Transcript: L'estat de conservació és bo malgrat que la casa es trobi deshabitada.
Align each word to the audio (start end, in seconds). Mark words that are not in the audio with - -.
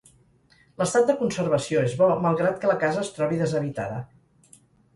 L'estat 0.81 1.05
de 1.09 1.15
conservació 1.19 1.83
és 1.89 1.93
bo 2.01 2.09
malgrat 2.25 2.59
que 2.63 2.73
la 2.73 2.79
casa 2.87 3.01
es 3.05 3.15
trobi 3.19 3.41
deshabitada. 3.45 4.05